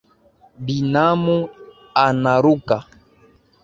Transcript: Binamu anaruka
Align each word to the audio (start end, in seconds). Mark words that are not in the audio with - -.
Binamu 0.65 1.37
anaruka 2.05 2.77